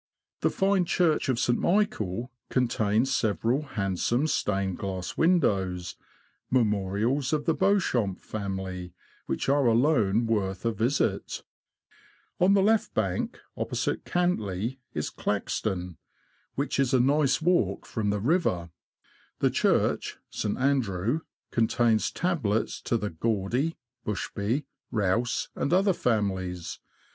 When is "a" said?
10.65-10.71, 16.95-16.99